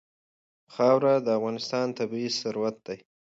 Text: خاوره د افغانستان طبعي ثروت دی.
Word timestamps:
خاوره 0.73 1.13
د 1.25 1.27
افغانستان 1.37 1.87
طبعي 1.99 2.29
ثروت 2.39 2.75
دی. 2.87 2.97